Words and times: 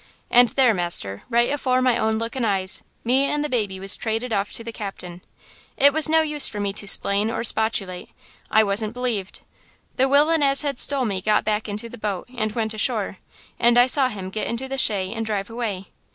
And 0.31 0.49
there, 0.49 0.73
master, 0.73 1.21
right 1.29 1.51
afore 1.51 1.79
my 1.79 1.95
own 1.95 2.17
looking 2.17 2.43
eyes, 2.43 2.81
me 3.03 3.25
and 3.25 3.43
the 3.43 3.47
baby 3.49 3.79
was 3.79 3.95
traded 3.95 4.33
off 4.33 4.51
to 4.53 4.63
the 4.63 4.71
captain! 4.71 5.21
It 5.77 5.93
was 5.93 6.09
no 6.09 6.23
use 6.23 6.47
for 6.47 6.59
me 6.59 6.73
to 6.73 6.87
'splain 6.87 7.29
or 7.29 7.43
'spostulate. 7.43 8.09
I 8.49 8.63
wasn't 8.63 8.95
b'lieved. 8.95 9.41
The 9.97 10.09
willain 10.09 10.41
as 10.41 10.63
had 10.63 10.79
stole 10.79 11.05
me 11.05 11.21
got 11.21 11.43
back 11.43 11.69
into 11.69 11.87
the 11.87 11.99
boat 11.99 12.27
and 12.35 12.51
went 12.53 12.73
ashore, 12.73 13.19
and 13.59 13.77
I 13.77 13.85
saw 13.85 14.09
him 14.09 14.31
get 14.31 14.47
into 14.47 14.67
the 14.67 14.79
shay 14.79 15.13
and 15.13 15.23
drive 15.23 15.51
away. 15.51 15.89